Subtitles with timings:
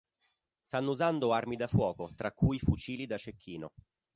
[0.63, 3.69] Stanno usando armi da fuoco, tra cui fucili da cecchino.